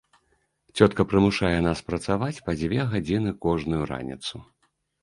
[0.79, 4.35] Цётка прымушае нас працаваць па дзве гадзіны кожную раніцу.